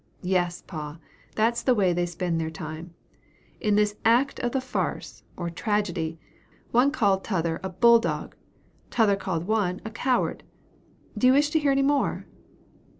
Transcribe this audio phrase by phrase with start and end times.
[0.23, 0.97] Yes, pa,
[1.35, 2.95] that's the way they spend their time.
[3.59, 6.17] In this act of the farce, or tragedy,
[6.71, 8.35] one called t' other a bull dog,
[8.89, 10.43] t' other called one a coward.
[11.15, 12.25] Do you wish to hear any more?"